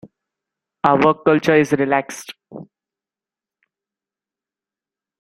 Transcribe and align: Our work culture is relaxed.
Our 0.83 0.99
work 0.99 1.25
culture 1.25 1.53
is 1.55 1.73
relaxed. 1.73 2.33